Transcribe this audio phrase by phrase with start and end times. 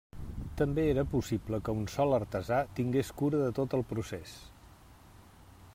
[0.61, 4.37] També era possible que un sol artesà tingués cura de tot el procés.